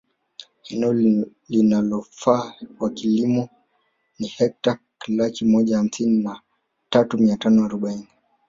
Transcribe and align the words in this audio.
Eneo 0.69 0.93
linalofaa 1.49 2.53
kwa 2.77 2.89
kilimo 2.89 3.49
ni 4.19 4.27
hekta 4.27 4.79
laki 5.07 5.45
moja 5.45 5.77
hamsini 5.77 6.23
na 6.23 6.41
tatu 6.89 7.17
mia 7.17 7.37
tano 7.37 7.65
arobaini 7.65 8.07